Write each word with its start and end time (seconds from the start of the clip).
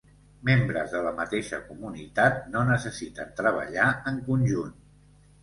Membres 0.47 0.93
de 0.95 1.01
la 1.07 1.11
mateixa 1.19 1.59
comunitat 1.65 2.41
no 2.55 2.65
necessiten 2.71 3.37
treballar 3.43 3.87
en 4.15 4.19
conjunt. 4.33 4.75